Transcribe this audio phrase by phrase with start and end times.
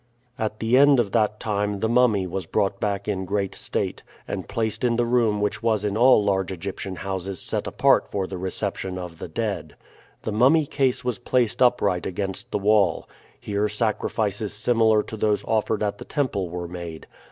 [0.39, 4.49] At the end of that time the mummy was brought back in great state, and
[4.49, 8.39] placed in the room which was in all large Egyptian houses set apart for the
[8.39, 9.75] reception of the dead.
[10.23, 13.07] The mummy case was placed upright against the wall.
[13.39, 17.05] Here sacrifices similar to those offered at the temple were made.